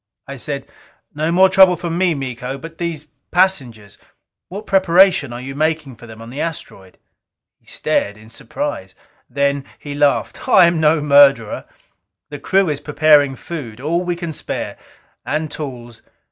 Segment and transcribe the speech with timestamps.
[0.27, 0.67] I said,
[1.13, 2.57] "No more trouble from me, Miko.
[2.57, 3.99] But these passengers
[4.49, 6.97] what preparation are you making for them on the asteroid?"
[7.59, 8.95] He stared in surprise.
[9.29, 10.49] Then he laughed.
[10.49, 11.65] "I am no murderer.
[12.31, 14.75] The crew is preparing food, all we can spare.
[15.23, 16.01] And tools.